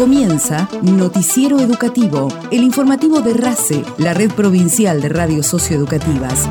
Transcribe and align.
Comienza 0.00 0.66
Noticiero 0.80 1.60
Educativo, 1.60 2.28
el 2.50 2.62
informativo 2.62 3.20
de 3.20 3.34
RACE, 3.34 3.84
la 3.98 4.14
red 4.14 4.30
provincial 4.30 5.02
de 5.02 5.10
radios 5.10 5.44
socioeducativas. 5.44 6.48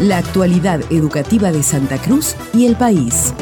La 0.00 0.18
actualidad 0.18 0.80
educativa 0.90 1.52
de 1.52 1.62
Santa 1.62 1.98
Cruz 1.98 2.34
y 2.52 2.66
el 2.66 2.74
país. 2.74 3.32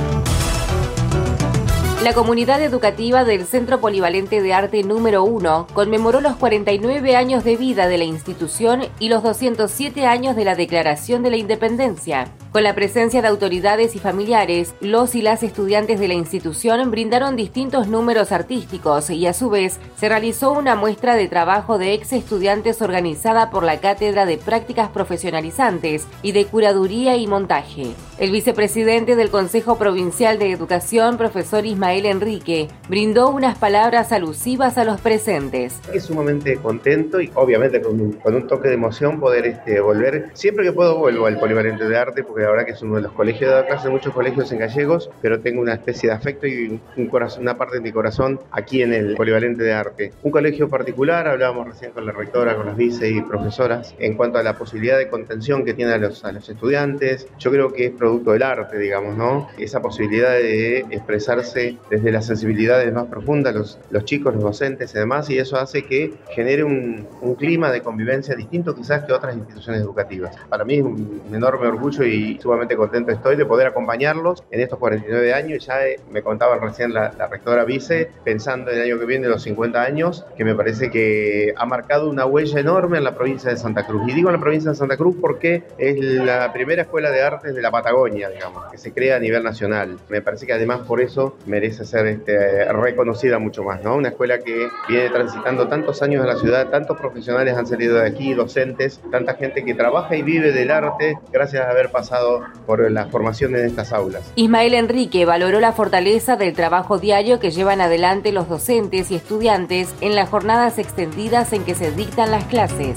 La 2.07 2.15
comunidad 2.15 2.63
educativa 2.63 3.25
del 3.25 3.47
Centro 3.47 3.81
Polivalente 3.81 4.41
de 4.41 4.55
Arte 4.55 4.85
número 4.85 5.25
1 5.25 5.67
conmemoró 5.75 6.21
los 6.21 6.37
49 6.37 7.17
años 7.17 7.43
de 7.43 7.57
vida 7.57 7.89
de 7.89 7.99
la 7.99 8.05
institución 8.05 8.83
y 9.01 9.09
los 9.09 9.25
207 9.25 10.07
años 10.07 10.37
de 10.37 10.45
la 10.45 10.55
Declaración 10.55 11.25
de 11.25 11.31
la 11.31 11.37
Independencia. 11.37 12.31
Con 12.53 12.63
la 12.63 12.77
presencia 12.77 13.21
de 13.21 13.29
autoridades 13.29 13.97
y 13.97 13.99
familiares, 13.99 14.75
los 14.81 15.17
y 15.17 15.21
las 15.21 15.43
estudiantes 15.43 15.99
de 15.99 16.07
la 16.09 16.15
institución 16.15 16.91
brindaron 16.91 17.35
distintos 17.35 17.89
números 17.89 18.31
artísticos 18.31 19.11
y 19.11 19.27
a 19.27 19.35
su 19.35 19.51
vez 19.51 19.79
se 19.97 20.09
realizó 20.09 20.53
una 20.53 20.77
muestra 20.77 21.17
de 21.17 21.29
trabajo 21.29 21.77
de 21.77 21.93
ex 21.93 22.13
estudiantes 22.13 22.81
organizada 22.81 23.51
por 23.51 23.65
la 23.65 23.81
Cátedra 23.81 24.27
de 24.27 24.39
Prácticas 24.39 24.89
Profesionalizantes 24.91 26.07
y 26.23 26.33
de 26.33 26.47
Curaduría 26.47 27.17
y 27.17 27.27
Montaje. 27.27 27.89
El 28.17 28.31
vicepresidente 28.31 29.17
del 29.17 29.29
Consejo 29.29 29.77
Provincial 29.77 30.39
de 30.39 30.51
Educación, 30.51 31.19
profesor 31.19 31.67
Ismael 31.67 31.96
Enrique, 32.05 32.69
brindó 32.89 33.31
unas 33.31 33.57
palabras 33.57 34.13
alusivas 34.13 34.77
a 34.77 34.85
los 34.85 35.01
presentes. 35.01 35.81
Es 35.95 36.05
sumamente 36.05 36.57
contento 36.57 37.21
y 37.21 37.31
obviamente 37.35 37.81
con 37.81 38.01
un, 38.01 38.47
toque 38.47 38.69
de 38.69 38.75
emoción 38.75 39.19
poder 39.19 39.47
este, 39.47 39.81
volver. 39.81 40.31
Siempre 40.35 40.65
que 40.65 40.73
puedo 40.73 40.99
vuelvo 40.99 41.27
al 41.27 41.39
Polivalente 41.39 41.89
de 41.89 41.97
Arte 41.97 42.23
porque 42.23 42.43
la 42.43 42.51
verdad 42.51 42.67
que 42.67 42.73
es 42.73 42.83
uno 42.83 42.97
de 42.97 43.03
los 43.03 43.13
colegios, 43.13 43.55
de 43.55 43.67
clase 43.67 43.87
en 43.87 43.93
muchos 43.95 44.13
colegios 44.13 44.53
en 44.53 44.59
gallegos, 44.59 45.11
pero 45.23 45.41
tengo 45.41 45.63
una 45.63 45.75
especie 45.75 46.11
de 46.11 46.15
afecto 46.15 46.47
y 46.47 46.79
un 46.97 47.07
corazón, 47.07 47.43
una 47.43 47.57
parte 47.57 47.77
de 47.77 47.81
mi 47.81 47.93
corazón 47.93 48.41
aquí 48.51 48.83
en 48.83 48.93
el 48.93 49.15
Polivalente 49.15 49.63
de 49.63 49.73
Arte. 49.73 50.13
Un 50.23 50.33
colegio 50.33 50.69
particular, 50.69 51.29
hablábamos 51.29 51.69
recién 51.69 51.93
con 51.93 52.05
la 52.05 52.13
rectora, 52.13 52.57
con 52.57 52.67
las 52.67 52.77
vice 52.77 53.09
y 53.09 53.23
profesoras, 53.23 53.95
en 53.99 54.15
cuanto 54.15 54.39
a 54.39 54.43
la 54.43 54.59
posibilidad 54.59 54.99
de 54.99 55.09
contención 55.09 55.65
que 55.65 55.75
tiene 55.75 55.93
a 55.93 55.99
los, 55.99 56.25
a 56.25 56.33
los 56.33 56.49
estudiantes. 56.49 57.29
Yo 57.39 57.51
creo 57.51 57.73
que 57.73 57.87
es 57.87 57.93
producto 57.93 58.33
del 58.33 58.43
arte, 58.43 58.79
digamos, 58.79 59.17
¿no? 59.17 59.49
Esa 59.59 59.81
posibilidad 59.81 60.33
de 60.33 60.81
expresarse 60.91 61.77
desde 61.91 62.13
las 62.13 62.27
sensibilidades 62.27 62.93
más 62.93 63.07
profundas, 63.07 63.55
los, 63.55 63.79
los 63.91 64.05
chicos, 64.05 64.35
los 64.35 64.43
docentes 64.43 64.95
y 64.95 64.99
demás, 64.99 65.31
y 65.31 65.39
eso 65.39 65.57
hace 65.57 65.85
que 65.85 66.15
genere 66.31 66.65
un, 66.65 67.07
un 67.21 67.35
clima 67.35 67.71
de 67.71 67.83
convivencia 67.83 68.35
distinto 68.35 68.75
quizás 68.75 69.05
que 69.05 69.13
otras 69.13 69.37
instituciones 69.37 69.83
educativas. 69.83 70.37
Para 70.49 70.65
mí 70.65 70.77
es 70.77 70.83
un 70.83 71.23
enorme 71.33 71.67
orgullo 71.67 72.05
y 72.05 72.39
sumamente 72.41 72.77
contento 72.77 73.13
estoy 73.13 73.37
de 73.37 73.47
poder 73.47 73.69
acompañarlos 73.69 74.45
en 74.51 74.61
estos 74.61 74.79
49 74.79 75.35
años. 75.35 75.67
Ya 75.67 75.87
eh, 75.87 76.01
me 76.11 76.23
contaban 76.23 76.61
recién 76.61 76.93
la, 76.93 77.11
rectora 77.31 77.65
vice, 77.65 78.11
pensando 78.25 78.71
en 78.71 78.79
el 78.79 78.85
año 78.85 78.99
que 78.99 79.07
viene, 79.07 79.29
los 79.29 79.43
50 79.43 79.83
años, 79.83 80.25
que 80.37 80.45
me 80.45 80.55
parece 80.55 80.91
que 80.91 81.53
ha 81.57 81.67
marcado 81.67 82.09
una 82.09 82.27
huella 82.27 82.61
enorme 82.61 82.99
en 82.99 83.05
la 83.05 83.15
provincia 83.15 83.51
de 83.51 83.57
Santa 83.57 83.87
Cruz. 83.87 84.03
Y 84.09 84.13
digo 84.15 84.29
en 84.29 84.35
la 84.35 84.41
provincia 84.41 84.71
de 84.71 84.77
Santa 84.77 84.97
Cruz 84.97 85.17
porque 85.21 85.65
es 85.79 85.99
la 85.99 86.53
primera 86.53 86.83
escuela 86.83 87.11
de 87.11 87.23
artes 87.23 87.55
de 87.55 87.63
la 87.63 87.71
Patagonia, 87.71 88.29
digamos, 88.29 88.65
que 88.71 88.79
se 88.79 88.93
crea 88.93 89.17
a 89.17 89.19
nivel 89.19 89.43
nacional. 89.43 89.99
Me 90.09 90.23
parece 90.23 90.47
que 90.47 90.53
además 90.53 90.81
por 90.81 91.01
eso 91.01 91.37
merece 91.47 91.66
ser 91.73 92.07
este, 92.07 92.65
reconocida 92.73 93.39
mucho 93.39 93.63
más, 93.63 93.83
¿no? 93.83 93.97
Una 93.97 94.09
escuela 94.09 94.39
que 94.39 94.69
viene 94.89 95.11
transitando 95.11 95.69
tantos 95.69 96.03
años 96.03 96.23
en 96.23 96.29
la 96.29 96.37
ciudad, 96.37 96.69
tantos 96.69 96.97
profesionales 96.99 97.57
han 97.57 97.67
salido 97.67 97.97
de 97.97 98.07
aquí, 98.07 98.35
docentes, 98.35 99.01
tanta 99.11 99.35
gente 99.35 99.65
que 99.65 99.75
trabaja 99.75 100.17
y 100.17 100.23
vive 100.23 100.53
del 100.53 100.71
arte 100.71 101.19
gracias 101.33 101.67
a 101.67 101.71
haber 101.71 101.91
pasado 101.91 102.43
por 102.67 102.91
la 102.91 103.07
formación 103.07 103.55
en 103.57 103.67
estas 103.67 103.93
aulas. 103.93 104.33
Ismael 104.37 104.75
Enrique 104.75 105.25
valoró 105.25 105.61
la 105.61 105.73
fortaleza 105.73 106.37
del 106.37 106.55
trabajo 106.55 106.99
diario 106.99 107.41
que 107.41 107.51
llevan 107.51 107.81
adelante 107.81 108.33
los 108.33 108.49
docentes 108.49 109.11
y 109.11 109.17
estudiantes 109.17 109.95
en 110.01 110.15
las 110.15 110.29
jornadas 110.29 110.79
extendidas 110.79 111.53
en 111.53 111.65
que 111.65 111.75
se 111.75 111.91
dictan 111.91 112.31
las 112.31 112.45
clases. 112.45 112.97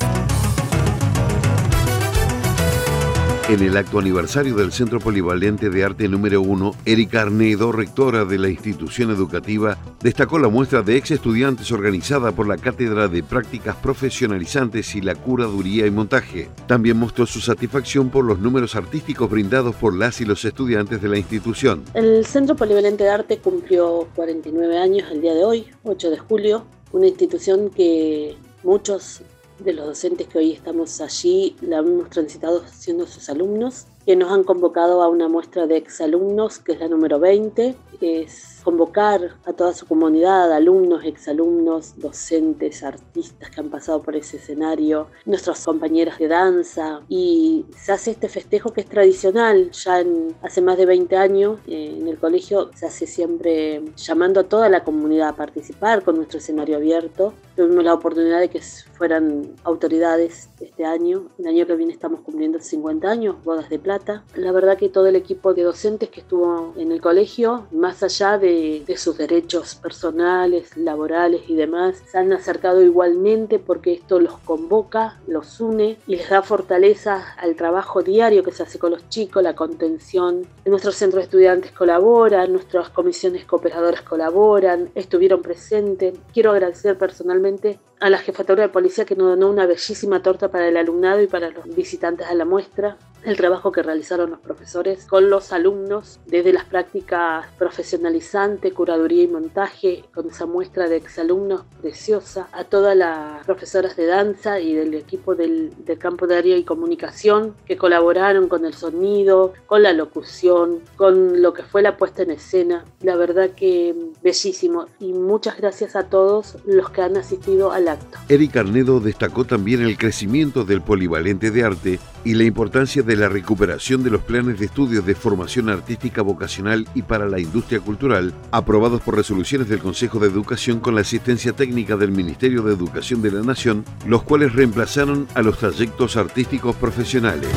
En 3.49 3.63
el 3.63 3.75
acto 3.77 3.97
aniversario 3.97 4.53
del 4.53 4.71
Centro 4.71 4.99
Polivalente 4.99 5.71
de 5.71 5.83
Arte 5.83 6.07
número 6.07 6.39
1, 6.39 6.71
Erika 6.85 7.23
Arnedo, 7.23 7.71
rectora 7.71 8.23
de 8.23 8.37
la 8.37 8.47
institución 8.47 9.09
educativa, 9.09 9.75
destacó 10.03 10.37
la 10.37 10.49
muestra 10.49 10.83
de 10.83 10.95
ex 10.95 11.09
estudiantes 11.09 11.71
organizada 11.71 12.31
por 12.31 12.47
la 12.47 12.57
Cátedra 12.57 13.07
de 13.07 13.23
Prácticas 13.23 13.75
Profesionalizantes 13.77 14.93
y 14.93 15.01
la 15.01 15.15
Curaduría 15.15 15.87
y 15.87 15.89
Montaje. 15.89 16.47
También 16.67 16.97
mostró 16.97 17.25
su 17.25 17.41
satisfacción 17.41 18.11
por 18.11 18.23
los 18.23 18.37
números 18.37 18.75
artísticos 18.75 19.31
brindados 19.31 19.75
por 19.77 19.95
las 19.95 20.21
y 20.21 20.25
los 20.25 20.45
estudiantes 20.45 21.01
de 21.01 21.09
la 21.09 21.17
institución. 21.17 21.85
El 21.95 22.27
Centro 22.27 22.55
Polivalente 22.55 23.03
de 23.03 23.09
Arte 23.09 23.39
cumplió 23.39 24.09
49 24.13 24.77
años 24.77 25.09
el 25.11 25.21
día 25.21 25.33
de 25.33 25.43
hoy, 25.43 25.65
8 25.85 26.11
de 26.11 26.17
julio, 26.19 26.65
una 26.91 27.07
institución 27.07 27.71
que 27.71 28.37
muchos 28.61 29.23
de 29.59 29.73
los 29.73 29.85
docentes 29.85 30.27
que 30.27 30.37
hoy 30.37 30.51
estamos 30.51 31.01
allí 31.01 31.55
la 31.61 31.77
hemos 31.79 32.09
transitado 32.09 32.63
siendo 32.71 33.05
sus 33.05 33.29
alumnos, 33.29 33.85
que 34.05 34.15
nos 34.15 34.31
han 34.31 34.43
convocado 34.43 35.01
a 35.03 35.09
una 35.09 35.27
muestra 35.27 35.67
de 35.67 35.77
exalumnos, 35.77 36.59
que 36.59 36.73
es 36.73 36.79
la 36.79 36.87
número 36.87 37.19
20, 37.19 37.75
es 38.01 38.61
convocar 38.63 39.37
a 39.45 39.53
toda 39.53 39.73
su 39.73 39.85
comunidad, 39.85 40.51
alumnos, 40.51 41.03
exalumnos, 41.05 41.97
docentes, 41.97 42.83
artistas 42.83 43.49
que 43.49 43.59
han 43.59 43.69
pasado 43.69 44.01
por 44.01 44.15
ese 44.15 44.37
escenario, 44.37 45.07
nuestros 45.25 45.63
compañeros 45.63 46.17
de 46.17 46.27
danza 46.27 47.01
y 47.07 47.65
se 47.75 47.91
hace 47.91 48.11
este 48.11 48.29
festejo 48.29 48.73
que 48.73 48.81
es 48.81 48.87
tradicional, 48.87 49.71
ya 49.71 50.01
en, 50.01 50.35
hace 50.41 50.61
más 50.61 50.77
de 50.77 50.85
20 50.85 51.15
años 51.17 51.59
eh, 51.67 51.95
en 51.99 52.07
el 52.07 52.17
colegio 52.17 52.69
se 52.75 52.85
hace 52.85 53.07
siempre 53.07 53.81
llamando 53.95 54.41
a 54.41 54.43
toda 54.43 54.69
la 54.69 54.83
comunidad 54.83 55.29
a 55.29 55.35
participar 55.35 56.03
con 56.03 56.17
nuestro 56.17 56.39
escenario 56.39 56.77
abierto. 56.77 57.33
Tuvimos 57.55 57.83
la 57.83 57.93
oportunidad 57.93 58.39
de 58.39 58.49
que 58.49 58.61
fueran 58.61 59.55
autoridades 59.63 60.49
este 60.59 60.85
año, 60.85 61.29
el 61.37 61.47
año 61.47 61.65
que 61.65 61.75
viene 61.75 61.93
estamos 61.93 62.21
cumpliendo 62.21 62.59
50 62.59 63.09
años, 63.09 63.35
bodas 63.43 63.69
de 63.69 63.79
plata. 63.79 64.23
La 64.35 64.51
verdad 64.51 64.77
que 64.77 64.89
todo 64.89 65.07
el 65.07 65.15
equipo 65.15 65.53
de 65.53 65.63
docentes 65.63 66.09
que 66.09 66.21
estuvo 66.21 66.73
en 66.77 66.91
el 66.91 67.01
colegio, 67.01 67.67
más 67.71 67.88
allá 68.03 68.37
de, 68.37 68.83
sus 68.97 69.17
derechos 69.17 69.75
personales, 69.75 70.75
laborales 70.77 71.41
y 71.47 71.55
demás, 71.55 72.01
se 72.11 72.17
han 72.17 72.31
acercado 72.33 72.81
igualmente 72.81 73.59
porque 73.59 73.93
esto 73.93 74.19
los 74.19 74.37
convoca, 74.39 75.17
los 75.27 75.59
une 75.59 75.97
y 76.07 76.15
les 76.15 76.29
da 76.29 76.41
fortaleza 76.41 77.35
al 77.37 77.55
trabajo 77.55 78.01
diario 78.01 78.43
que 78.43 78.51
se 78.51 78.63
hace 78.63 78.79
con 78.79 78.91
los 78.91 79.07
chicos, 79.09 79.41
la 79.43 79.55
contención. 79.55 80.45
Nuestros 80.65 80.95
centros 80.95 81.21
de 81.21 81.25
estudiantes 81.25 81.71
colaboran, 81.71 82.51
nuestras 82.51 82.89
comisiones 82.89 83.45
cooperadoras 83.45 84.01
colaboran, 84.01 84.89
estuvieron 84.95 85.41
presentes. 85.41 86.17
Quiero 86.33 86.51
agradecer 86.51 86.97
personalmente 86.97 87.79
a 87.99 88.09
la 88.09 88.17
jefatura 88.17 88.63
de 88.63 88.69
policía 88.69 89.05
que 89.05 89.15
nos 89.15 89.29
donó 89.29 89.49
una 89.49 89.65
bellísima 89.65 90.21
torta 90.21 90.49
para 90.49 90.67
el 90.67 90.77
alumnado 90.77 91.21
y 91.21 91.27
para 91.27 91.49
los 91.49 91.65
visitantes 91.75 92.27
a 92.27 92.33
la 92.33 92.45
muestra 92.45 92.97
el 93.23 93.35
trabajo 93.35 93.71
que 93.71 93.83
realizaron 93.83 94.31
los 94.31 94.39
profesores 94.39 95.05
con 95.05 95.29
los 95.29 95.51
alumnos, 95.51 96.19
desde 96.25 96.53
las 96.53 96.65
prácticas 96.65 97.45
profesionalizantes, 97.57 98.73
curaduría 98.73 99.23
y 99.23 99.27
montaje, 99.27 100.05
con 100.13 100.29
esa 100.29 100.45
muestra 100.45 100.87
de 100.87 100.97
exalumnos 100.97 101.63
preciosa, 101.81 102.47
a 102.53 102.63
todas 102.63 102.95
las 102.95 103.45
profesoras 103.45 103.95
de 103.95 104.05
danza 104.05 104.59
y 104.59 104.73
del 104.73 104.93
equipo 104.93 105.35
del, 105.35 105.73
campo 105.99 106.27
de 106.27 106.37
área 106.37 106.55
y 106.55 106.63
comunicación 106.63 107.55
que 107.65 107.77
colaboraron 107.77 108.47
con 108.47 108.65
el 108.65 108.73
sonido, 108.73 109.53
con 109.65 109.83
la 109.83 109.91
locución, 109.91 110.79
con 110.95 111.41
lo 111.41 111.53
que 111.53 111.63
fue 111.63 111.81
la 111.81 111.97
puesta 111.97 112.23
en 112.23 112.31
escena. 112.31 112.85
La 113.01 113.17
verdad 113.17 113.49
que 113.49 113.95
bellísimo 114.23 114.85
y 114.99 115.11
muchas 115.11 115.57
gracias 115.57 115.97
a 115.97 116.03
todos 116.03 116.55
los 116.65 116.89
que 116.89 117.01
han 117.01 117.17
asistido 117.17 117.71
al 117.71 117.88
Eric 118.27 118.57
Arnedo 118.57 118.99
destacó 118.99 119.45
también 119.45 119.81
el 119.81 119.97
crecimiento 119.97 120.63
del 120.63 120.81
polivalente 120.81 121.51
de 121.51 121.63
arte 121.63 121.99
y 122.23 122.33
la 122.33 122.43
importancia 122.43 123.01
de 123.01 123.15
la 123.15 123.29
recuperación 123.29 124.03
de 124.03 124.09
los 124.09 124.21
planes 124.21 124.59
de 124.59 124.65
estudios 124.65 125.05
de 125.05 125.15
formación 125.15 125.69
artística 125.69 126.21
vocacional 126.21 126.87
y 126.93 127.01
para 127.01 127.27
la 127.27 127.39
industria 127.39 127.79
cultural, 127.79 128.33
aprobados 128.51 129.01
por 129.01 129.15
resoluciones 129.15 129.69
del 129.69 129.79
Consejo 129.79 130.19
de 130.19 130.27
Educación 130.27 130.79
con 130.79 130.95
la 130.95 131.01
asistencia 131.01 131.53
técnica 131.53 131.95
del 131.95 132.11
Ministerio 132.11 132.61
de 132.61 132.73
Educación 132.73 133.21
de 133.21 133.31
la 133.31 133.41
Nación, 133.41 133.85
los 134.05 134.23
cuales 134.23 134.53
reemplazaron 134.53 135.27
a 135.33 135.41
los 135.41 135.57
trayectos 135.57 136.17
artísticos 136.17 136.75
profesionales. 136.75 137.49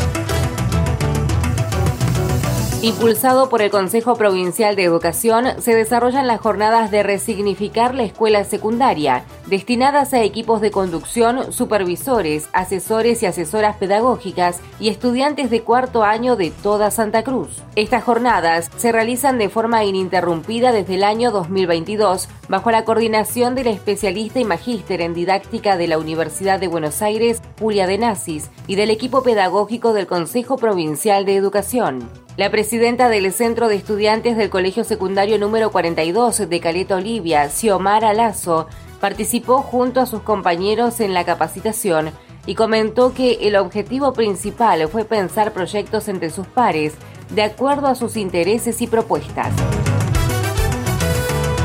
Impulsado 2.82 3.48
por 3.48 3.62
el 3.62 3.70
Consejo 3.70 4.16
Provincial 4.16 4.74
de 4.74 4.82
Educación, 4.82 5.46
se 5.60 5.72
desarrollan 5.72 6.26
las 6.26 6.40
jornadas 6.40 6.90
de 6.90 7.04
resignificar 7.04 7.94
la 7.94 8.02
escuela 8.02 8.42
secundaria, 8.42 9.24
destinadas 9.46 10.12
a 10.12 10.24
equipos 10.24 10.60
de 10.60 10.72
conducción, 10.72 11.52
supervisores, 11.52 12.48
asesores 12.52 13.22
y 13.22 13.26
asesoras 13.26 13.76
pedagógicas 13.76 14.60
y 14.80 14.88
estudiantes 14.88 15.48
de 15.48 15.62
cuarto 15.62 16.02
año 16.02 16.34
de 16.34 16.50
toda 16.50 16.90
Santa 16.90 17.22
Cruz. 17.22 17.62
Estas 17.76 18.02
jornadas 18.02 18.68
se 18.76 18.90
realizan 18.90 19.38
de 19.38 19.48
forma 19.48 19.84
ininterrumpida 19.84 20.72
desde 20.72 20.96
el 20.96 21.04
año 21.04 21.30
2022 21.30 22.28
bajo 22.48 22.72
la 22.72 22.84
coordinación 22.84 23.54
de 23.54 23.62
la 23.62 23.70
especialista 23.70 24.40
y 24.40 24.44
magíster 24.44 25.02
en 25.02 25.14
didáctica 25.14 25.76
de 25.76 25.86
la 25.86 25.98
Universidad 25.98 26.58
de 26.58 26.66
Buenos 26.66 27.00
Aires, 27.00 27.42
Julia 27.60 27.86
de 27.86 27.98
Nazis, 27.98 28.50
y 28.66 28.74
del 28.74 28.90
equipo 28.90 29.22
pedagógico 29.22 29.92
del 29.92 30.08
Consejo 30.08 30.56
Provincial 30.56 31.24
de 31.24 31.36
Educación. 31.36 32.10
La 32.38 32.50
presidenta 32.50 33.10
del 33.10 33.30
Centro 33.30 33.68
de 33.68 33.74
Estudiantes 33.74 34.38
del 34.38 34.48
Colegio 34.48 34.84
Secundario 34.84 35.38
número 35.38 35.70
42 35.70 36.48
de 36.48 36.60
Caleta 36.60 36.96
Olivia, 36.96 37.50
Xiomara 37.50 38.14
Lazo, 38.14 38.68
participó 39.02 39.58
junto 39.58 40.00
a 40.00 40.06
sus 40.06 40.22
compañeros 40.22 41.00
en 41.00 41.12
la 41.12 41.26
capacitación 41.26 42.10
y 42.46 42.54
comentó 42.54 43.12
que 43.12 43.34
el 43.42 43.56
objetivo 43.56 44.14
principal 44.14 44.88
fue 44.88 45.04
pensar 45.04 45.52
proyectos 45.52 46.08
entre 46.08 46.30
sus 46.30 46.46
pares 46.46 46.94
de 47.28 47.42
acuerdo 47.42 47.88
a 47.88 47.94
sus 47.94 48.16
intereses 48.16 48.80
y 48.80 48.86
propuestas. 48.86 49.52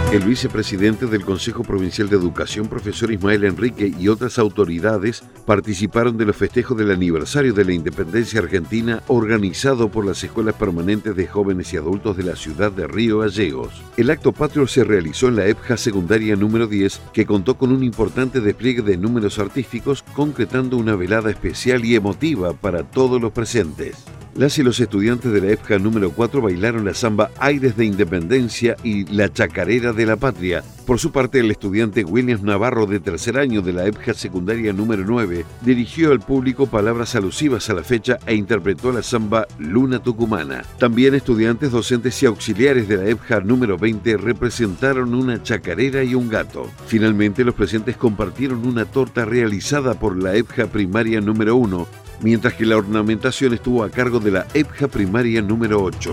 El 0.09 0.23
vicepresidente 0.23 1.05
del 1.05 1.25
Consejo 1.25 1.63
Provincial 1.63 2.07
de 2.07 2.15
Educación, 2.15 2.67
profesor 2.67 3.11
Ismael 3.11 3.43
Enrique, 3.43 3.91
y 3.99 4.07
otras 4.07 4.39
autoridades 4.39 5.21
participaron 5.45 6.15
de 6.17 6.23
los 6.23 6.37
festejos 6.37 6.77
del 6.77 6.91
aniversario 6.91 7.53
de 7.53 7.65
la 7.65 7.73
independencia 7.73 8.39
argentina 8.39 9.03
organizado 9.07 9.89
por 9.89 10.05
las 10.05 10.23
Escuelas 10.23 10.55
Permanentes 10.55 11.13
de 11.13 11.27
Jóvenes 11.27 11.73
y 11.73 11.77
Adultos 11.77 12.15
de 12.15 12.23
la 12.23 12.37
ciudad 12.37 12.71
de 12.71 12.87
Río 12.87 13.19
Gallegos. 13.19 13.83
El 13.97 14.09
acto 14.09 14.31
patrio 14.31 14.65
se 14.65 14.85
realizó 14.85 15.27
en 15.27 15.35
la 15.35 15.45
EPJA 15.45 15.75
secundaria 15.75 16.37
número 16.37 16.67
10, 16.67 17.01
que 17.11 17.25
contó 17.25 17.57
con 17.57 17.73
un 17.73 17.83
importante 17.83 18.39
despliegue 18.39 18.83
de 18.83 18.95
números 18.95 19.39
artísticos, 19.39 20.03
concretando 20.13 20.77
una 20.77 20.95
velada 20.95 21.29
especial 21.29 21.83
y 21.83 21.95
emotiva 21.95 22.53
para 22.53 22.83
todos 22.83 23.21
los 23.21 23.33
presentes. 23.33 24.05
Las 24.37 24.59
y 24.59 24.63
los 24.63 24.79
estudiantes 24.79 25.31
de 25.31 25.41
la 25.41 25.51
EPJA 25.51 25.79
número 25.79 26.11
4 26.11 26.43
bailaron 26.43 26.85
la 26.85 26.93
samba 26.93 27.31
Aires 27.39 27.75
de 27.75 27.85
Independencia 27.85 28.77
y 28.83 29.11
la 29.11 29.33
Chacarera 29.33 29.93
de 29.93 30.05
la 30.05 30.15
Patria. 30.15 30.63
Por 30.85 30.99
su 30.99 31.11
parte, 31.11 31.39
el 31.39 31.49
estudiante 31.49 32.03
Williams 32.03 32.43
Navarro 32.43 32.85
de 32.85 32.99
tercer 32.99 33.39
año 33.39 33.63
de 33.63 33.73
la 33.73 33.87
EPJA 33.87 34.13
secundaria 34.13 34.73
número 34.73 35.03
9 35.07 35.43
dirigió 35.61 36.11
al 36.11 36.19
público 36.19 36.67
palabras 36.67 37.15
alusivas 37.15 37.67
a 37.71 37.73
la 37.73 37.83
fecha 37.83 38.19
e 38.27 38.35
interpretó 38.35 38.91
la 38.91 39.01
samba 39.01 39.47
Luna 39.57 40.03
Tucumana. 40.03 40.63
También 40.77 41.15
estudiantes, 41.15 41.71
docentes 41.71 42.21
y 42.21 42.27
auxiliares 42.27 42.87
de 42.87 42.97
la 42.97 43.09
EPJA 43.09 43.39
número 43.39 43.79
20 43.79 44.17
representaron 44.17 45.15
una 45.15 45.41
chacarera 45.41 46.03
y 46.03 46.13
un 46.13 46.29
gato. 46.29 46.69
Finalmente, 46.85 47.43
los 47.43 47.55
presentes 47.55 47.97
compartieron 47.97 48.67
una 48.67 48.85
torta 48.85 49.25
realizada 49.25 49.95
por 49.95 50.15
la 50.15 50.35
EPJA 50.35 50.67
primaria 50.67 51.21
número 51.21 51.55
1 51.55 52.06
mientras 52.21 52.53
que 52.53 52.65
la 52.65 52.77
ornamentación 52.77 53.53
estuvo 53.53 53.83
a 53.83 53.89
cargo 53.89 54.19
de 54.19 54.31
la 54.31 54.47
EPJA 54.53 54.87
primaria 54.87 55.41
número 55.41 55.81
8. 55.81 56.11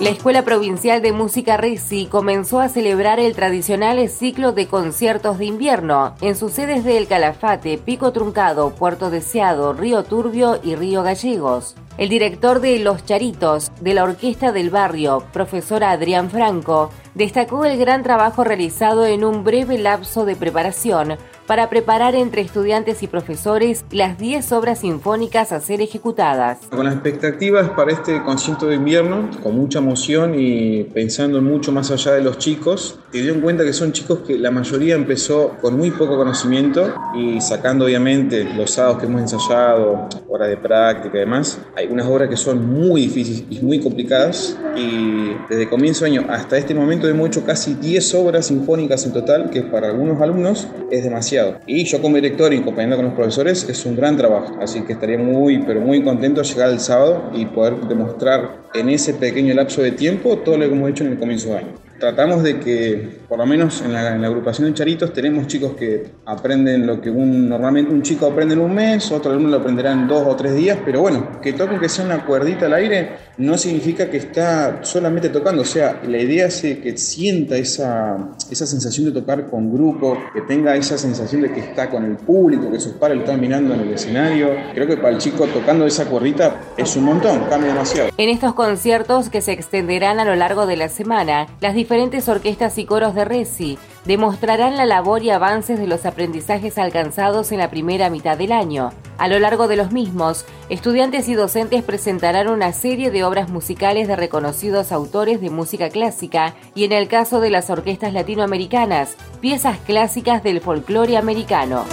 La 0.00 0.10
Escuela 0.10 0.44
Provincial 0.44 1.02
de 1.02 1.12
Música 1.12 1.56
Resi 1.56 2.06
comenzó 2.06 2.60
a 2.60 2.68
celebrar 2.68 3.18
el 3.18 3.34
tradicional 3.34 4.08
ciclo 4.08 4.52
de 4.52 4.68
conciertos 4.68 5.38
de 5.38 5.46
invierno 5.46 6.14
en 6.20 6.36
sus 6.36 6.52
sedes 6.52 6.84
de 6.84 6.98
El 6.98 7.08
Calafate, 7.08 7.78
Pico 7.78 8.12
Truncado, 8.12 8.70
Puerto 8.70 9.10
Deseado, 9.10 9.72
Río 9.72 10.04
Turbio 10.04 10.60
y 10.62 10.76
Río 10.76 11.02
Gallegos. 11.02 11.74
El 11.98 12.10
director 12.10 12.60
de 12.60 12.78
Los 12.78 13.04
Charitos 13.06 13.72
de 13.80 13.92
la 13.92 14.04
Orquesta 14.04 14.52
del 14.52 14.70
Barrio, 14.70 15.24
profesor 15.32 15.82
Adrián 15.82 16.30
Franco, 16.30 16.90
destacó 17.16 17.64
el 17.64 17.76
gran 17.76 18.04
trabajo 18.04 18.44
realizado 18.44 19.04
en 19.04 19.24
un 19.24 19.42
breve 19.42 19.78
lapso 19.78 20.24
de 20.24 20.36
preparación 20.36 21.16
para 21.48 21.68
preparar 21.68 22.14
entre 22.14 22.42
estudiantes 22.42 23.02
y 23.02 23.08
profesores 23.08 23.84
las 23.90 24.16
10 24.16 24.52
obras 24.52 24.80
sinfónicas 24.80 25.50
a 25.50 25.60
ser 25.60 25.80
ejecutadas. 25.80 26.58
Con 26.70 26.84
las 26.84 26.94
expectativas 26.94 27.70
para 27.70 27.90
este 27.90 28.22
concierto 28.22 28.66
de 28.66 28.76
invierno, 28.76 29.28
con 29.42 29.56
mucha 29.56 29.80
emoción 29.80 30.36
y 30.38 30.84
pensando 30.84 31.42
mucho 31.42 31.72
más 31.72 31.90
allá 31.90 32.12
de 32.12 32.22
los 32.22 32.38
chicos, 32.38 33.00
te 33.10 33.22
dio 33.22 33.32
en 33.32 33.40
cuenta 33.40 33.64
que 33.64 33.72
son 33.72 33.92
chicos 33.92 34.18
que 34.26 34.36
la 34.36 34.50
mayoría 34.50 34.94
empezó 34.94 35.56
con 35.62 35.78
muy 35.78 35.90
poco 35.90 36.16
conocimiento 36.16 36.92
y 37.14 37.40
sacando 37.40 37.86
obviamente 37.86 38.44
los 38.44 38.72
sábados 38.72 38.98
que 38.98 39.06
hemos 39.06 39.22
ensayado, 39.22 40.08
horas 40.28 40.48
de 40.50 40.58
práctica 40.58 41.16
y 41.16 41.20
demás, 41.20 41.58
hay 41.74 41.86
unas 41.86 42.06
obras 42.06 42.28
que 42.28 42.36
son 42.36 42.66
muy 42.70 43.02
difíciles 43.02 43.44
y 43.48 43.64
muy 43.64 43.80
complicadas 43.80 44.58
y 44.76 45.32
desde 45.48 45.70
comienzo 45.70 46.04
de 46.04 46.10
año 46.10 46.26
hasta 46.28 46.58
este 46.58 46.74
momento 46.74 47.08
hemos 47.08 47.28
hecho 47.28 47.46
casi 47.46 47.74
10 47.74 48.14
obras 48.14 48.46
sinfónicas 48.46 49.06
en 49.06 49.12
total, 49.14 49.48
que 49.50 49.62
para 49.62 49.88
algunos 49.88 50.20
alumnos 50.20 50.68
es 50.90 51.02
demasiado. 51.02 51.58
Y 51.66 51.84
yo 51.84 52.02
como 52.02 52.16
director 52.16 52.52
y 52.52 52.60
compañero 52.60 52.96
con 52.96 53.06
los 53.06 53.14
profesores 53.14 53.66
es 53.68 53.86
un 53.86 53.96
gran 53.96 54.18
trabajo, 54.18 54.58
así 54.60 54.82
que 54.82 54.92
estaría 54.92 55.18
muy, 55.18 55.60
pero 55.60 55.80
muy 55.80 56.02
contento 56.02 56.42
de 56.42 56.46
llegar 56.46 56.68
el 56.70 56.80
sábado 56.80 57.30
y 57.34 57.46
poder 57.46 57.76
demostrar 57.88 58.58
en 58.74 58.90
ese 58.90 59.14
pequeño 59.14 59.54
lapso 59.54 59.80
de 59.80 59.92
tiempo 59.92 60.36
todo 60.38 60.58
lo 60.58 60.68
que 60.68 60.74
hemos 60.74 60.90
hecho 60.90 61.04
en 61.04 61.12
el 61.12 61.18
comienzo 61.18 61.48
de 61.48 61.58
año 61.58 61.87
tratamos 61.98 62.42
de 62.42 62.60
que, 62.60 63.20
por 63.28 63.38
lo 63.38 63.46
menos 63.46 63.82
en 63.82 63.92
la, 63.92 64.14
agrupación 64.14 64.68
de 64.68 64.74
charitos, 64.74 65.12
tenemos 65.12 65.46
chicos 65.46 65.72
que 65.72 66.12
aprenden 66.26 66.86
lo 66.86 67.00
que 67.00 67.10
un, 67.10 67.48
normalmente 67.48 67.92
un 67.92 68.02
chico 68.02 68.26
aprende 68.26 68.54
en 68.54 68.60
un 68.60 68.74
mes, 68.74 69.10
otro 69.10 69.30
alumno 69.30 69.50
lo 69.50 69.56
aprenderá 69.58 69.92
en 69.92 70.06
dos 70.06 70.26
o 70.26 70.36
tres 70.36 70.54
días, 70.54 70.78
pero 70.84 71.00
bueno, 71.00 71.40
que 71.42 71.52
toque 71.52 71.78
que 71.78 71.88
sea 71.88 72.04
una 72.04 72.24
cuerdita 72.24 72.66
al 72.66 72.74
aire 72.74 73.28
no 73.38 73.56
significa 73.56 74.10
que 74.10 74.16
está 74.18 74.80
solamente 74.82 75.28
tocando, 75.28 75.62
o 75.62 75.64
sea, 75.64 76.00
la 76.06 76.18
idea 76.18 76.46
es 76.46 76.60
que 76.62 76.96
sienta 76.96 77.56
esa, 77.56 78.30
esa 78.50 78.66
sensación 78.66 79.06
de 79.06 79.12
tocar 79.12 79.48
con 79.48 79.72
grupo, 79.72 80.18
que 80.32 80.40
tenga 80.42 80.74
esa 80.76 80.98
sensación 80.98 81.42
de 81.42 81.52
que 81.52 81.60
está 81.60 81.88
con 81.88 82.04
el 82.04 82.16
público, 82.16 82.70
que 82.70 82.80
sus 82.80 82.92
padres 82.94 83.18
lo 83.18 83.24
están 83.24 83.40
mirando 83.40 83.74
en 83.74 83.80
el 83.80 83.92
escenario. 83.92 84.50
Creo 84.74 84.86
que 84.86 84.96
para 84.96 85.10
el 85.10 85.18
chico 85.18 85.46
tocando 85.46 85.86
esa 85.86 86.06
cuerdita 86.06 86.60
es 86.76 86.96
un 86.96 87.04
montón, 87.04 87.44
cambia 87.48 87.72
demasiado. 87.72 88.10
En 88.16 88.28
estos 88.28 88.54
conciertos 88.54 89.28
que 89.28 89.40
se 89.40 89.52
extenderán 89.52 90.18
a 90.20 90.24
lo 90.24 90.34
largo 90.34 90.66
de 90.66 90.76
la 90.76 90.88
semana, 90.88 91.46
las 91.60 91.74
diferentes 91.88 92.28
orquestas 92.28 92.76
y 92.76 92.84
coros 92.84 93.14
de 93.14 93.24
Resi 93.24 93.78
demostrarán 94.04 94.76
la 94.76 94.84
labor 94.84 95.22
y 95.22 95.30
avances 95.30 95.78
de 95.78 95.86
los 95.86 96.04
aprendizajes 96.04 96.76
alcanzados 96.76 97.50
en 97.50 97.56
la 97.56 97.70
primera 97.70 98.10
mitad 98.10 98.36
del 98.36 98.52
año. 98.52 98.90
A 99.16 99.26
lo 99.26 99.38
largo 99.38 99.68
de 99.68 99.76
los 99.76 99.90
mismos, 99.90 100.44
estudiantes 100.68 101.30
y 101.30 101.34
docentes 101.34 101.82
presentarán 101.82 102.48
una 102.48 102.74
serie 102.74 103.10
de 103.10 103.24
obras 103.24 103.48
musicales 103.48 104.06
de 104.06 104.16
reconocidos 104.16 104.92
autores 104.92 105.40
de 105.40 105.48
música 105.48 105.88
clásica 105.88 106.54
y 106.74 106.84
en 106.84 106.92
el 106.92 107.08
caso 107.08 107.40
de 107.40 107.48
las 107.48 107.70
orquestas 107.70 108.12
latinoamericanas, 108.12 109.16
piezas 109.40 109.78
clásicas 109.78 110.42
del 110.42 110.60
folclore 110.60 111.16
americano. 111.16 111.86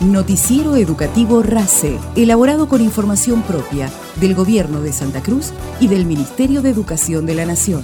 Noticiero 0.00 0.76
Educativo 0.76 1.42
RACE, 1.42 1.98
elaborado 2.16 2.70
con 2.70 2.80
información 2.80 3.42
propia 3.42 3.90
del 4.18 4.34
Gobierno 4.34 4.80
de 4.80 4.94
Santa 4.94 5.22
Cruz 5.22 5.52
y 5.78 5.88
del 5.88 6.06
Ministerio 6.06 6.62
de 6.62 6.70
Educación 6.70 7.26
de 7.26 7.34
la 7.34 7.44
Nación. 7.44 7.82